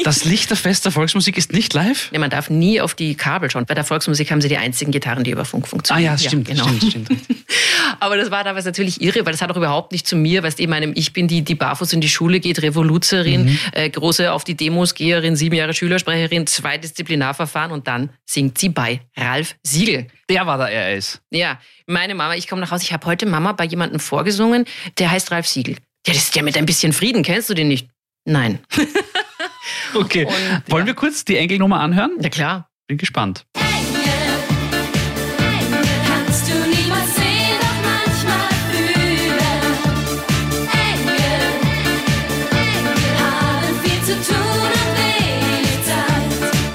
Das 0.04 0.26
Lichterfest 0.26 0.84
der 0.84 0.92
Volksmusik 0.92 1.38
ist 1.38 1.54
nicht 1.54 1.74
live? 1.74 2.10
Ja, 2.12 2.20
man 2.20 2.30
darf 2.30 2.50
nie 2.50 2.82
auf 2.82 2.94
die 2.94 3.16
Kabel 3.16 3.50
schauen. 3.50 3.66
Bei 3.66 3.74
der 3.74 3.86
Volksmusik 3.86 4.30
haben 4.32 4.42
sie 4.42 4.50
die 4.50 4.58
einzigen 4.58 4.92
Gitarren, 4.92 5.24
die 5.24 5.32
über 5.32 5.46
Funk 5.46 5.64
Ah 5.66 5.70
funktionieren. 5.70 6.04
ja, 6.12 6.18
stimmt, 6.18 6.48
genau. 6.50 6.68
stimmt, 6.68 6.84
stimmt. 6.84 7.10
Aber 8.02 8.18
das 8.18 8.32
war 8.32 8.44
damals 8.44 8.66
natürlich 8.66 9.02
irre, 9.02 9.26
weil 9.26 9.32
das 9.32 9.42
hat 9.42 9.50
auch 9.50 9.56
überhaupt 9.56 9.94
nicht 9.94 10.06
zu 10.06 10.18
mir, 10.18 10.44
weißt 10.44 10.60
du, 10.60 10.68
meinem 10.68 10.92
ich 10.96 11.14
bin 11.14 11.30
die, 11.30 11.42
die 11.42 11.56
barfuß 11.56 11.94
in 11.94 12.02
die 12.02 12.10
Schule 12.10 12.42
geht, 12.42 12.62
Revoluzerin, 12.62 13.46
Mhm. 13.46 13.60
äh, 13.72 13.90
große 13.90 14.30
auf 14.34 14.44
die 14.44 14.56
Demos 14.58 14.94
Geherin, 14.94 15.38
sieben 15.38 15.56
Jahre 15.56 15.74
Schülersprecherin, 15.74 16.46
zwei 16.48 16.78
Disziplinarverfahren 16.78 17.72
und 17.72 17.88
dann 17.88 18.10
singt 18.26 18.58
sie 18.58 18.70
bei 18.70 19.00
Ralf 19.16 19.56
Siegel. 19.64 20.08
Der 20.30 20.46
war 20.46 20.58
der 20.58 20.98
RS. 20.98 21.22
Ja, 21.30 21.60
meine 21.88 22.14
Mama, 22.16 22.36
ich 22.36 22.48
komme 22.50 22.60
nach 22.62 22.72
Hause, 22.72 22.84
ich 22.84 22.92
habe 22.92 23.06
heute 23.06 23.26
Mama 23.26 23.54
bei 23.54 23.64
jemandem 23.64 24.02
vorgesungen, 24.02 24.66
der 24.98 25.12
heißt 25.12 25.32
Ralf 25.32 25.48
Siegel 25.48 25.78
ja, 26.06 26.14
das 26.14 26.24
ist 26.24 26.36
ja 26.36 26.44
mit 26.44 26.58
ein 26.58 26.66
bisschen 26.66 26.94
Frieden, 26.94 27.24
kennst 27.24 27.50
du 27.50 27.54
den 27.54 27.68
nicht? 27.68 27.90
Nein. 28.26 28.60
okay. 29.96 30.26
Und, 30.26 30.72
Wollen 30.72 30.86
wir 30.86 30.94
kurz 30.94 31.26
die 31.26 31.38
Engel 31.38 31.62
anhören? 31.74 32.12
Ja, 32.22 32.30
klar. 32.30 32.70
Bin 32.88 32.98
gespannt. 32.98 33.46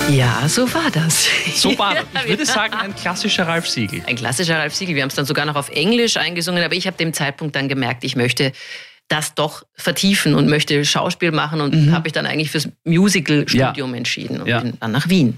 Ja, 0.09 0.49
so 0.49 0.75
war 0.75 0.91
das. 0.91 1.29
So 1.55 1.79
war 1.79 1.95
das. 1.95 2.05
Ich 2.25 2.29
würde 2.31 2.45
sagen, 2.45 2.75
ein 2.75 2.95
klassischer 2.97 3.47
Ralf 3.47 3.69
Siegel. 3.69 4.03
Ein 4.07 4.17
klassischer 4.17 4.59
Ralf 4.59 4.75
Siegel. 4.75 4.97
Wir 4.97 5.03
haben 5.03 5.09
es 5.09 5.15
dann 5.15 5.25
sogar 5.25 5.47
noch 5.47 5.55
auf 5.55 5.69
Englisch 5.69 6.17
eingesungen, 6.17 6.65
aber 6.65 6.75
ich 6.75 6.89
habe 6.89 6.97
dem 6.97 7.13
Zeitpunkt 7.13 7.55
dann 7.55 7.69
gemerkt, 7.69 8.03
ich 8.03 8.17
möchte 8.17 8.53
das 9.11 9.35
doch 9.35 9.65
vertiefen 9.75 10.35
und 10.35 10.49
möchte 10.49 10.83
Schauspiel 10.85 11.33
machen 11.33 11.61
und 11.61 11.93
habe 11.93 12.05
mich 12.05 12.13
dann 12.13 12.25
eigentlich 12.27 12.51
fürs 12.51 12.69
Musical-Studium 12.85 13.93
entschieden 13.95 14.41
und 14.41 14.47
Ja. 14.49 14.61
bin 14.61 14.75
dann 14.81 14.93
nach 14.93 15.09
Wien. 15.09 15.37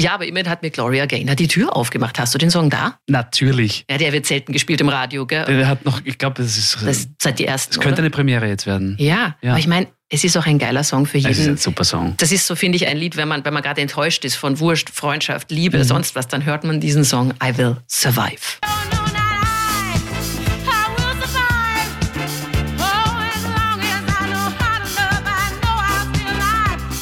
Ja, 0.00 0.14
aber 0.14 0.26
immerhin 0.26 0.48
hat 0.48 0.62
mir 0.62 0.70
Gloria 0.70 1.06
Gaynor 1.06 1.34
die 1.34 1.46
Tür 1.46 1.76
aufgemacht. 1.76 2.18
Hast 2.18 2.34
du 2.34 2.38
den 2.38 2.50
Song 2.50 2.70
da? 2.70 2.98
Natürlich. 3.08 3.84
Ja, 3.90 3.98
der 3.98 4.12
wird 4.12 4.26
selten 4.26 4.52
gespielt 4.52 4.80
im 4.80 4.88
Radio, 4.88 5.26
gell? 5.26 5.44
Der 5.44 5.68
hat 5.68 5.84
noch, 5.84 6.00
ich 6.04 6.16
glaube, 6.18 6.42
das 6.42 6.56
ist. 6.56 6.78
Das 6.84 7.06
seid 7.20 7.38
die 7.38 7.44
ersten, 7.46 7.74
das 7.74 7.80
könnte 7.80 7.96
oder? 7.96 8.02
eine 8.04 8.10
Premiere 8.10 8.46
jetzt 8.48 8.66
werden. 8.66 8.96
Ja, 8.98 9.36
Ja. 9.42 9.50
aber 9.50 9.58
ich 9.60 9.66
meine, 9.68 9.88
es 10.08 10.24
ist 10.24 10.36
auch 10.36 10.46
ein 10.46 10.58
geiler 10.58 10.82
Song 10.84 11.04
für 11.06 11.18
Es 11.18 11.24
ist 11.26 11.38
jeden. 11.38 11.50
ein 11.54 11.56
super 11.58 11.84
Song. 11.84 12.14
Das 12.16 12.32
ist 12.32 12.46
so, 12.46 12.54
finde 12.54 12.76
ich, 12.76 12.86
ein 12.86 12.96
Lied, 12.96 13.16
wenn 13.16 13.28
man, 13.28 13.44
wenn 13.44 13.52
man 13.54 13.62
gerade 13.62 13.80
enttäuscht 13.82 14.24
ist 14.24 14.36
von 14.36 14.58
Wurst, 14.58 14.90
Freundschaft, 14.90 15.50
Liebe, 15.50 15.78
Mhm. 15.78 15.84
sonst 15.84 16.14
was, 16.16 16.28
dann 16.28 16.44
hört 16.44 16.64
man 16.64 16.80
diesen 16.80 17.04
Song 17.04 17.32
I 17.44 17.56
Will 17.58 17.76
Survive. 17.88 18.58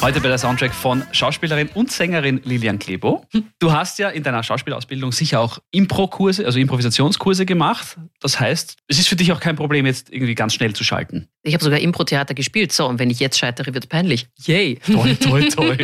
Heute 0.01 0.19
bei 0.19 0.29
der 0.29 0.39
Soundtrack 0.39 0.73
von 0.73 1.03
Schauspielerin 1.11 1.69
und 1.75 1.91
Sängerin 1.91 2.41
Lilian 2.43 2.79
Klebo. 2.79 3.23
Du 3.59 3.71
hast 3.71 3.99
ja 3.99 4.09
in 4.09 4.23
deiner 4.23 4.41
Schauspielausbildung 4.41 5.11
sicher 5.11 5.39
auch 5.39 5.59
Impro-Kurse, 5.69 6.43
also 6.43 6.57
Improvisationskurse 6.57 7.45
gemacht. 7.45 7.99
Das 8.19 8.39
heißt, 8.39 8.77
es 8.87 8.97
ist 8.97 9.07
für 9.07 9.15
dich 9.15 9.31
auch 9.31 9.39
kein 9.39 9.55
Problem, 9.55 9.85
jetzt 9.85 10.11
irgendwie 10.11 10.33
ganz 10.33 10.55
schnell 10.55 10.73
zu 10.73 10.83
schalten. 10.83 11.27
Ich 11.43 11.53
habe 11.53 11.63
sogar 11.63 11.79
Impro-Theater 11.79 12.33
gespielt. 12.33 12.71
So, 12.71 12.87
und 12.87 12.97
wenn 12.97 13.11
ich 13.11 13.19
jetzt 13.19 13.37
scheitere, 13.37 13.75
wird 13.75 13.89
peinlich. 13.89 14.27
Yay. 14.43 14.79
Toll, 14.91 15.15
toll, 15.17 15.47
toll. 15.49 15.77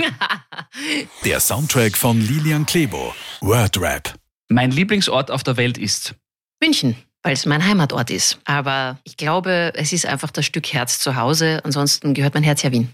Der 1.24 1.40
Soundtrack 1.40 1.96
von 1.96 2.20
Lilian 2.20 2.66
Klebo. 2.66 3.14
Wordrap. 3.42 4.16
mein 4.50 4.72
Lieblingsort 4.72 5.30
auf 5.30 5.44
der 5.44 5.58
Welt 5.58 5.78
ist. 5.78 6.16
München, 6.60 6.96
weil 7.22 7.34
es 7.34 7.46
mein 7.46 7.64
Heimatort 7.64 8.10
ist. 8.10 8.40
Aber 8.46 8.98
ich 9.04 9.16
glaube, 9.16 9.74
es 9.76 9.94
ist 9.94 10.08
einfach 10.08 10.32
das 10.32 10.48
Stück 10.48 10.74
Herz 10.74 10.98
zu 10.98 11.16
Hause. 11.16 11.62
Ansonsten 11.64 12.16
gehört 12.16 12.34
mein 12.34 12.42
Herz 12.44 12.64
ja 12.64 12.72
Wien. 12.72 12.90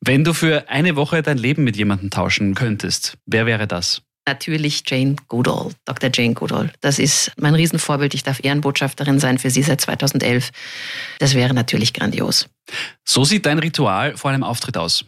Wenn 0.00 0.24
du 0.24 0.34
für 0.34 0.68
eine 0.68 0.96
Woche 0.96 1.22
dein 1.22 1.38
Leben 1.38 1.64
mit 1.64 1.76
jemandem 1.76 2.10
tauschen 2.10 2.54
könntest, 2.54 3.16
wer 3.26 3.46
wäre 3.46 3.66
das? 3.66 4.02
Natürlich 4.28 4.82
Jane 4.86 5.14
Goodall, 5.28 5.70
Dr. 5.84 6.10
Jane 6.12 6.34
Goodall. 6.34 6.72
Das 6.80 6.98
ist 6.98 7.30
mein 7.36 7.54
Riesenvorbild. 7.54 8.12
Ich 8.12 8.24
darf 8.24 8.40
Ehrenbotschafterin 8.42 9.20
sein 9.20 9.38
für 9.38 9.50
sie 9.50 9.62
seit 9.62 9.80
2011. 9.80 10.50
Das 11.20 11.34
wäre 11.34 11.54
natürlich 11.54 11.92
grandios. 11.94 12.48
So 13.04 13.24
sieht 13.24 13.46
dein 13.46 13.60
Ritual 13.60 14.16
vor 14.16 14.32
einem 14.32 14.42
Auftritt 14.42 14.76
aus. 14.76 15.04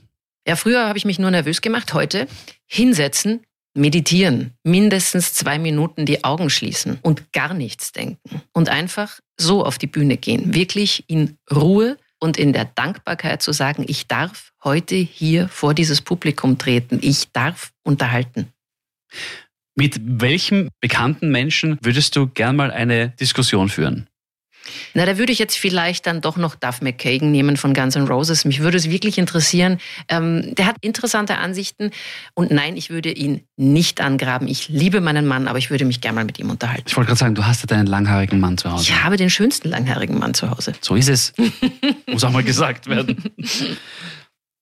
Ja, 0.47 0.55
früher 0.55 0.87
habe 0.87 0.99
ich 0.99 1.05
mich 1.05 1.19
nur 1.19 1.33
nervös 1.33 1.61
gemacht. 1.61 1.93
Heute 1.95 2.29
hinsetzen, 2.67 3.41
meditieren, 3.75 4.55
mindestens 4.63 5.35
zwei 5.35 5.59
Minuten 5.59 6.07
die 6.07 6.23
Augen 6.23 6.49
schließen 6.49 6.99
und 7.03 7.33
gar 7.33 7.55
nichts 7.55 7.91
denken 7.91 8.43
und 8.53 8.69
einfach 8.69 9.19
so 9.37 9.65
auf 9.65 9.79
die 9.79 9.89
Bühne 9.89 10.17
gehen. 10.17 10.55
Wirklich 10.55 11.05
in 11.09 11.39
Ruhe 11.53 11.99
und 12.21 12.37
in 12.37 12.53
der 12.53 12.65
Dankbarkeit 12.65 13.43
zu 13.43 13.53
sagen, 13.53 13.85
ich 13.87 14.07
darf 14.07 14.53
heute 14.63 14.97
hier 14.97 15.49
vor 15.49 15.75
dieses 15.75 16.03
Publikum 16.03 16.59
treten. 16.59 16.99
Ich 17.03 17.33
darf 17.33 17.73
unterhalten. 17.85 18.53
Mit 19.77 20.01
welchem 20.03 20.69
bekannten 20.81 21.31
Menschen 21.31 21.79
würdest 21.83 22.17
du 22.17 22.27
gern 22.27 22.57
mal 22.57 22.71
eine 22.71 23.11
Diskussion 23.11 23.69
führen? 23.69 24.09
Na, 24.95 25.07
da 25.07 25.19
würde 25.19 25.33
ich 25.33 25.39
jetzt 25.39 25.57
vielleicht 25.57 26.07
dann 26.07 26.21
doch 26.21 26.37
noch 26.37 26.55
Duff 26.55 26.81
McKagan 26.81 27.31
nehmen 27.31 27.57
von 27.57 27.75
Guns 27.75 27.97
N' 27.97 28.07
Roses. 28.07 28.45
Mich 28.45 28.61
würde 28.61 28.77
es 28.77 28.91
wirklich 28.91 29.19
interessieren. 29.19 29.79
Ähm, 30.09 30.55
der 30.55 30.67
hat 30.67 30.77
interessante 30.81 31.39
Ansichten. 31.39 31.91
Und 32.35 32.51
nein, 32.51 32.77
ich 32.77 32.91
würde 32.91 33.11
ihn 33.11 33.43
nicht 33.57 34.01
angraben. 34.01 34.49
Ich 34.49 34.69
liebe 34.69 35.01
meinen 35.01 35.27
Mann, 35.27 35.49
aber 35.49 35.59
ich 35.59 35.71
würde 35.71 35.85
mich 35.85 36.01
gerne 36.01 36.17
mal 36.17 36.25
mit 36.25 36.39
ihm 36.39 36.51
unterhalten. 36.51 36.85
Ich 36.87 36.97
wollte 36.97 37.09
gerade 37.09 37.19
sagen, 37.19 37.35
du 37.35 37.47
hast 37.47 37.63
ja 37.63 37.67
deinen 37.67 37.87
langhaarigen 37.87 38.41
Mann 38.41 38.59
zu 38.59 38.71
Hause. 38.71 38.85
Ich 38.85 39.03
habe 39.03 39.17
den 39.17 39.31
schönsten 39.31 39.69
langhaarigen 39.69 40.19
Mann 40.19 40.35
zu 40.35 40.51
Hause. 40.51 40.73
So 40.81 40.95
ist 40.95 41.09
es. 41.09 41.33
Muss 42.07 42.25
auch 42.25 42.31
mal 42.31 42.45
gesagt 42.45 42.89
werden. 42.89 43.23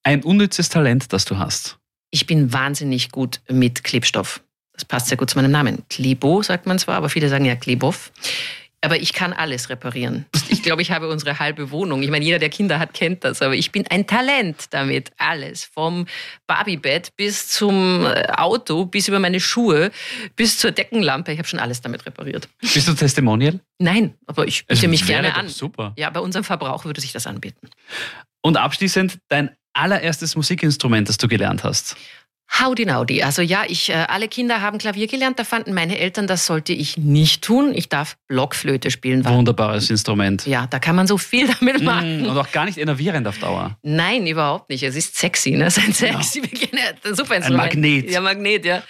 Ein 0.02 0.22
unnützes 0.22 0.68
Talent, 0.68 1.12
das 1.12 1.24
du 1.24 1.38
hast. 1.38 1.78
Ich 2.10 2.26
bin 2.26 2.52
wahnsinnig 2.52 3.10
gut 3.10 3.40
mit 3.50 3.84
Klebstoff. 3.84 4.40
Das 4.72 4.84
passt 4.84 5.08
sehr 5.08 5.16
gut 5.16 5.30
zu 5.30 5.38
meinem 5.38 5.50
Namen. 5.50 5.82
Klebo 5.88 6.42
sagt 6.42 6.66
man 6.66 6.78
zwar, 6.78 6.96
aber 6.96 7.08
viele 7.08 7.28
sagen 7.28 7.44
ja 7.44 7.56
Klebow. 7.56 8.12
Aber 8.82 8.98
ich 8.98 9.12
kann 9.12 9.32
alles 9.32 9.68
reparieren. 9.70 10.26
Ich 10.48 10.62
glaube, 10.62 10.82
ich 10.82 10.90
habe 10.90 11.08
unsere 11.08 11.38
halbe 11.38 11.70
Wohnung. 11.70 12.02
Ich 12.02 12.10
meine, 12.10 12.24
jeder, 12.24 12.38
der 12.38 12.50
Kinder 12.50 12.78
hat, 12.78 12.94
kennt 12.94 13.24
das. 13.24 13.42
Aber 13.42 13.54
ich 13.54 13.72
bin 13.72 13.86
ein 13.88 14.06
Talent 14.06 14.66
damit. 14.70 15.12
Alles. 15.16 15.64
Vom 15.64 16.06
Barbiebett 16.46 17.16
bis 17.16 17.48
zum 17.48 18.04
äh, 18.04 18.26
Auto, 18.36 18.84
bis 18.86 19.08
über 19.08 19.18
meine 19.18 19.40
Schuhe, 19.40 19.90
bis 20.36 20.58
zur 20.58 20.72
Deckenlampe. 20.72 21.32
Ich 21.32 21.38
habe 21.38 21.48
schon 21.48 21.58
alles 21.58 21.80
damit 21.80 22.06
repariert. 22.06 22.48
Bist 22.60 22.86
du 22.86 22.94
Testimonial? 22.94 23.60
Nein, 23.78 24.14
aber 24.26 24.46
ich 24.46 24.66
biete 24.66 24.86
Es 24.86 24.90
mich 24.90 25.08
wäre 25.08 25.22
gerne 25.22 25.34
an. 25.34 25.48
Super. 25.48 25.94
Ja, 25.96 26.10
bei 26.10 26.20
unserem 26.20 26.44
Verbrauch 26.44 26.84
würde 26.84 27.00
sich 27.00 27.12
das 27.12 27.26
anbieten. 27.26 27.68
Und 28.42 28.56
abschließend 28.56 29.18
dein 29.28 29.50
allererstes 29.72 30.36
Musikinstrument, 30.36 31.08
das 31.08 31.16
du 31.16 31.28
gelernt 31.28 31.64
hast. 31.64 31.96
Howdy 32.60 32.86
Nowdy. 32.86 33.22
Also 33.22 33.42
ja, 33.42 33.64
ich, 33.68 33.90
äh, 33.90 33.94
alle 34.08 34.28
Kinder 34.28 34.62
haben 34.62 34.78
Klavier 34.78 35.08
gelernt. 35.08 35.38
Da 35.38 35.44
fanden 35.44 35.74
meine 35.74 35.98
Eltern, 35.98 36.26
das 36.26 36.46
sollte 36.46 36.72
ich 36.72 36.96
nicht 36.96 37.42
tun. 37.42 37.72
Ich 37.74 37.88
darf 37.88 38.16
Blockflöte 38.28 38.90
spielen. 38.90 39.24
Wunderbares 39.26 39.90
Instrument. 39.90 40.46
ja, 40.46 40.66
da 40.66 40.78
kann 40.78 40.96
man 40.96 41.06
so 41.06 41.18
viel 41.18 41.48
damit 41.60 41.82
machen. 41.82 42.22
Mm, 42.22 42.26
Und 42.26 42.38
auch 42.38 42.50
gar 42.52 42.64
nicht 42.64 42.78
enervierend 42.78 43.26
auf 43.28 43.38
Dauer. 43.38 43.76
Nein, 43.82 44.26
überhaupt 44.26 44.70
nicht. 44.70 44.82
Es 44.84 44.96
ist 44.96 45.16
sexy, 45.16 45.50
ne? 45.50 45.64
Es 45.66 45.76
ist 45.76 45.84
ein 45.86 45.92
sexy, 45.92 46.40
ein 47.04 47.14
super 47.14 47.36
Instrument. 47.36 47.74
Magnet. 47.74 48.10
Ja, 48.10 48.20
Magnet, 48.20 48.64
ja. 48.64 48.82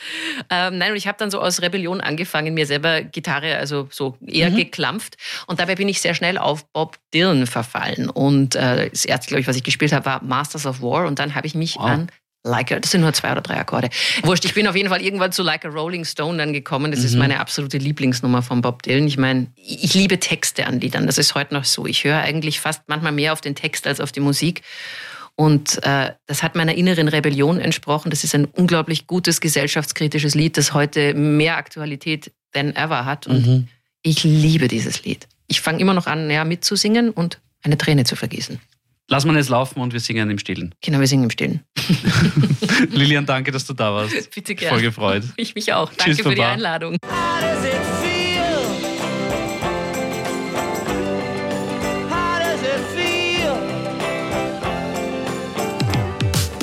Ähm, 0.51 0.79
nein, 0.79 0.91
und 0.93 0.97
ich 0.97 1.07
habe 1.09 1.17
dann 1.19 1.31
so 1.31 1.41
aus 1.41 1.61
Rebellion 1.63 2.01
angefangen, 2.01 2.55
mir 2.55 2.67
selber 2.67 3.03
Gitarre, 3.03 3.57
also 3.57 3.89
so 3.91 4.17
eher 4.27 4.51
Mhm. 4.51 4.57
geklampft. 4.57 5.17
Und 5.47 5.59
dabei 5.61 5.75
bin 5.75 5.89
ich 5.89 6.01
sehr 6.01 6.15
schnell 6.15 6.39
auf 6.39 6.71
Bob 6.73 6.99
Dylan 7.13 7.47
verfallen. 7.47 8.11
Und 8.11 8.55
äh, 8.55 8.91
das 8.91 9.05
erste, 9.07 9.29
glaube 9.29 9.41
ich, 9.41 9.49
was 9.49 9.57
ich 9.57 9.65
gespielt 9.65 9.93
habe, 9.93 10.05
war 10.07 10.23
Masters 10.23 10.67
of 10.67 10.83
War. 10.83 11.07
Und 11.07 11.19
dann 11.19 11.35
habe 11.35 11.47
ich 11.47 11.55
mich 11.55 11.77
Wow. 11.77 11.85
an 11.85 12.09
Like 12.47 12.73
a, 12.73 12.79
das 12.81 12.93
sind 12.93 13.01
nur 13.01 13.13
zwei 13.13 13.33
oder 13.33 13.41
drei 13.41 13.57
Akkorde. 13.59 13.91
Wurscht, 14.23 14.45
ich 14.45 14.55
bin 14.55 14.67
auf 14.69 14.77
jeden 14.77 14.89
Fall 14.89 15.03
irgendwann 15.03 15.33
zu 15.33 15.43
Like 15.43 15.65
a 15.65 15.69
Rolling 15.69 16.05
Stone 16.05 16.39
dann 16.39 16.53
gekommen. 16.53 16.91
Das 16.93 17.01
Mhm. 17.01 17.07
ist 17.07 17.15
meine 17.17 17.41
absolute 17.41 17.79
Lieblingsnummer 17.79 18.43
von 18.43 18.61
Bob 18.63 18.83
Dylan. 18.83 19.07
Ich 19.09 19.19
meine, 19.19 19.49
ich 19.57 19.95
liebe 19.95 20.21
Texte 20.21 20.67
an 20.67 20.81
Liedern. 20.81 21.07
Das 21.07 21.19
ist 21.19 21.35
heute 21.35 21.55
noch 21.55 21.65
so. 21.65 21.87
Ich 21.87 22.05
höre 22.05 22.19
eigentlich 22.21 22.61
fast 22.61 22.83
manchmal 22.87 23.13
mehr 23.13 23.33
auf 23.33 23.41
den 23.41 23.55
Text 23.55 23.87
als 23.87 24.01
auf 24.01 24.13
die 24.13 24.21
Musik. 24.21 24.63
Und 25.35 25.83
äh, 25.83 26.13
das 26.27 26.43
hat 26.43 26.55
meiner 26.55 26.75
inneren 26.75 27.09
Rebellion 27.09 27.61
entsprochen. 27.61 28.09
Das 28.11 28.25
ist 28.25 28.35
ein 28.35 28.47
unglaublich 28.47 29.07
gutes 29.07 29.41
gesellschaftskritisches 29.41 30.35
Lied, 30.35 30.57
das 30.57 30.73
heute 30.73 31.13
mehr 31.15 31.57
Aktualität 31.59 32.33
than 32.53 32.75
ever 32.75 33.05
hat. 33.05 33.27
Und 33.27 33.47
Mhm. 33.47 33.69
ich 34.03 34.25
liebe 34.25 34.69
dieses 34.69 35.03
Lied. 35.05 35.27
Ich 35.47 35.61
fange 35.61 35.79
immer 35.81 35.93
noch 35.95 36.07
an, 36.07 36.31
ja, 36.31 36.45
mitzusingen 36.45 37.11
und 37.11 37.39
eine 37.63 37.77
Träne 37.77 38.05
zu 38.05 38.17
vergießen. 38.17 38.61
Lass 39.09 39.25
mal 39.25 39.37
jetzt 39.37 39.51
laufen 39.51 39.81
und 39.81 39.93
wir 39.93 40.01
singen 40.01 40.31
im 40.31 40.39
Stillen. 40.39 40.75
Kinder, 40.83 40.99
wir 40.99 41.07
singen 41.07 41.25
im 41.25 41.31
Stillen. 41.31 41.61
Lilian, 42.91 43.27
danke, 43.27 43.51
dass 43.53 43.67
du 43.67 43.73
da 43.73 43.93
warst. 43.93 44.31
Bitte 44.35 44.55
gerne. 44.55 44.75
Voll 44.77 44.83
gefreut. 44.83 45.23
Ich 45.37 45.55
mich 45.55 45.73
auch. 45.73 45.91
Danke 45.91 46.05
Tschüss, 46.05 46.23
für 46.23 46.31
die 46.31 46.37
Baba. 46.37 46.53
Einladung. 46.53 46.97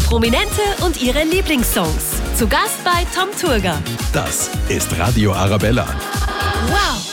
Prominente 0.07 0.61
und 0.85 1.01
ihre 1.01 1.23
Lieblingssongs. 1.23 2.21
Zu 2.37 2.47
Gast 2.47 2.83
bei 2.83 3.03
Tom 3.15 3.29
Turger. 3.39 3.81
Das 4.11 4.51
ist 4.69 4.95
Radio 4.99 5.33
Arabella. 5.33 5.87
Wow! 6.69 7.12